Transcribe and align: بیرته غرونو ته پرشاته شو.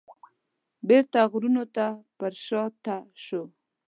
بیرته 0.87 1.19
غرونو 1.31 1.63
ته 1.75 1.85
پرشاته 2.17 2.97
شو. 3.25 3.41